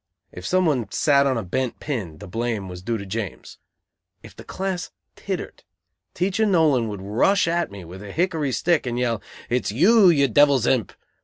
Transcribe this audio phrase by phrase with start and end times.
[0.31, 3.59] If some one sat on a bent pin, the blame was due to James.
[4.23, 5.63] If the class tittered
[6.15, 10.27] teacher Nolan would rush at me with a hickory stick and yell: "It's you, you
[10.27, 10.91] devil's imp!"